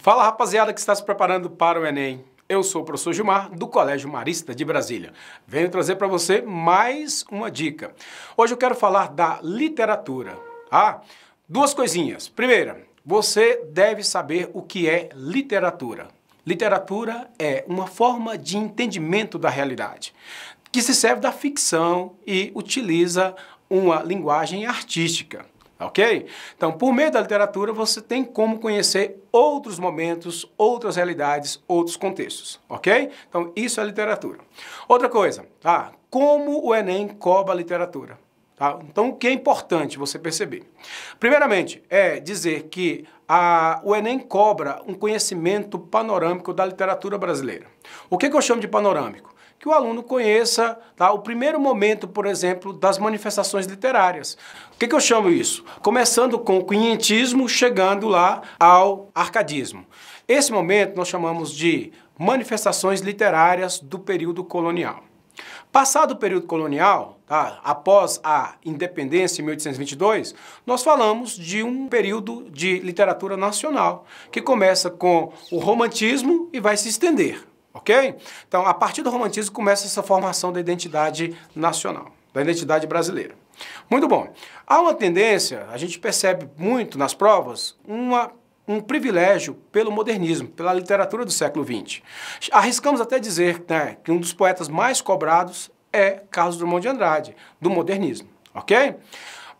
[0.00, 2.24] Fala rapaziada que está se preparando para o Enem.
[2.48, 5.12] Eu sou o professor Gilmar, do Colégio Marista de Brasília.
[5.44, 7.92] Venho trazer para você mais uma dica.
[8.36, 10.38] Hoje eu quero falar da literatura.
[10.70, 11.00] Ah,
[11.48, 12.28] duas coisinhas.
[12.28, 16.06] Primeira, você deve saber o que é literatura.
[16.46, 20.14] Literatura é uma forma de entendimento da realidade,
[20.70, 23.34] que se serve da ficção e utiliza
[23.68, 25.44] uma linguagem artística
[25.78, 26.26] ok?
[26.56, 32.60] Então, por meio da literatura, você tem como conhecer outros momentos, outras realidades, outros contextos,
[32.68, 33.10] ok?
[33.28, 34.38] Então, isso é literatura.
[34.88, 35.92] Outra coisa, tá?
[36.10, 38.18] como o Enem cobra a literatura?
[38.56, 38.78] Tá?
[38.82, 40.64] Então, o que é importante você perceber?
[41.20, 47.66] Primeiramente, é dizer que a, o Enem cobra um conhecimento panorâmico da literatura brasileira.
[48.10, 49.32] O que, que eu chamo de panorâmico?
[49.58, 54.36] Que o aluno conheça tá, o primeiro momento, por exemplo, das manifestações literárias.
[54.74, 55.64] O que, que eu chamo isso?
[55.82, 59.84] Começando com o quinhentismo, chegando lá ao arcadismo.
[60.28, 65.02] Esse momento nós chamamos de manifestações literárias do período colonial.
[65.70, 70.34] Passado o período colonial, tá, após a independência em 1822,
[70.66, 76.76] nós falamos de um período de literatura nacional, que começa com o romantismo e vai
[76.76, 77.46] se estender.
[77.72, 78.16] Ok?
[78.46, 83.34] Então, a partir do romantismo começa essa formação da identidade nacional, da identidade brasileira.
[83.90, 84.32] Muito bom.
[84.66, 88.30] Há uma tendência, a gente percebe muito nas provas, uma,
[88.66, 92.02] um privilégio pelo modernismo, pela literatura do século XX.
[92.52, 97.36] Arriscamos até dizer né, que um dos poetas mais cobrados é Carlos Drummond de Andrade,
[97.60, 98.28] do modernismo.
[98.54, 98.96] Ok?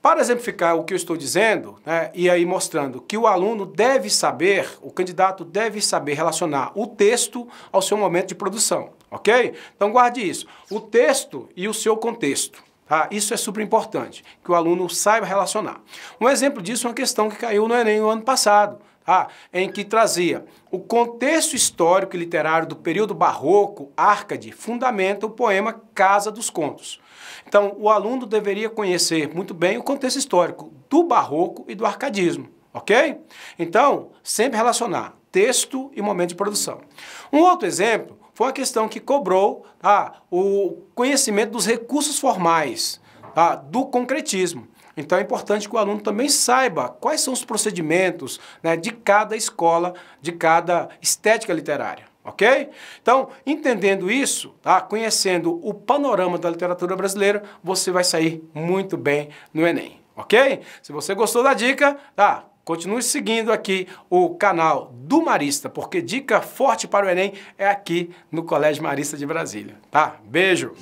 [0.00, 4.08] Para exemplificar o que eu estou dizendo, né, e aí mostrando que o aluno deve
[4.08, 9.54] saber, o candidato deve saber relacionar o texto ao seu momento de produção, ok?
[9.74, 12.62] Então guarde isso, o texto e o seu contexto.
[12.86, 13.06] Tá?
[13.10, 15.80] Isso é super importante, que o aluno saiba relacionar.
[16.18, 18.78] Um exemplo disso é uma questão que caiu no Enem no ano passado,
[19.08, 19.28] tá?
[19.54, 25.80] em que trazia o contexto histórico e literário do período barroco, Arcade, fundamenta o poema
[25.94, 27.00] Casa dos Contos.
[27.46, 32.50] Então, o aluno deveria conhecer muito bem o contexto histórico do barroco e do arcadismo,
[32.70, 33.16] ok?
[33.58, 36.82] Então, sempre relacionar texto e momento de produção.
[37.32, 43.00] Um outro exemplo foi uma questão que cobrou tá, o conhecimento dos recursos formais
[43.34, 44.68] tá, do concretismo.
[44.98, 49.36] Então é importante que o aluno também saiba quais são os procedimentos né, de cada
[49.36, 52.68] escola, de cada estética literária ok?
[53.00, 54.82] Então, entendendo isso, tá?
[54.82, 60.60] conhecendo o panorama da literatura brasileira, você vai sair muito bem no Enem, ok?
[60.82, 62.44] Se você gostou da dica, tá?
[62.64, 68.10] Continue seguindo aqui o canal do Marista, porque dica forte para o Enem é aqui
[68.30, 70.16] no Colégio Marista de Brasília, tá?
[70.22, 70.74] Beijo!